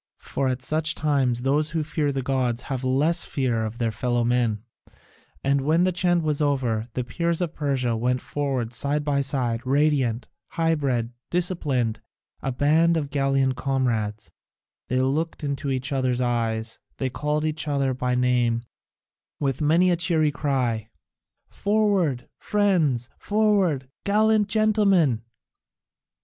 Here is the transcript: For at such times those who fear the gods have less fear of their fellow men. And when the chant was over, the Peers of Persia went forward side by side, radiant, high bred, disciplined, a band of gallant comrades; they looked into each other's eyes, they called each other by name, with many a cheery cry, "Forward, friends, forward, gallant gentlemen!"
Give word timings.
For 0.17 0.47
at 0.47 0.63
such 0.63 0.95
times 0.95 1.43
those 1.43 1.69
who 1.69 1.83
fear 1.83 2.11
the 2.11 2.23
gods 2.23 2.63
have 2.73 2.83
less 2.83 3.23
fear 3.23 3.63
of 3.63 3.77
their 3.77 3.91
fellow 3.91 4.23
men. 4.23 4.63
And 5.43 5.61
when 5.61 5.83
the 5.83 5.91
chant 5.91 6.23
was 6.23 6.41
over, 6.41 6.87
the 6.95 7.03
Peers 7.03 7.39
of 7.39 7.53
Persia 7.53 7.95
went 7.95 8.19
forward 8.19 8.73
side 8.73 9.03
by 9.03 9.21
side, 9.21 9.61
radiant, 9.63 10.27
high 10.53 10.73
bred, 10.73 11.11
disciplined, 11.29 12.01
a 12.41 12.51
band 12.51 12.97
of 12.97 13.11
gallant 13.11 13.57
comrades; 13.57 14.31
they 14.87 14.99
looked 15.01 15.43
into 15.43 15.69
each 15.69 15.91
other's 15.91 16.19
eyes, 16.19 16.79
they 16.97 17.11
called 17.11 17.45
each 17.45 17.67
other 17.67 17.93
by 17.93 18.15
name, 18.15 18.63
with 19.39 19.61
many 19.61 19.91
a 19.91 19.95
cheery 19.95 20.31
cry, 20.31 20.89
"Forward, 21.47 22.27
friends, 22.39 23.07
forward, 23.19 23.87
gallant 24.03 24.47
gentlemen!" 24.47 25.21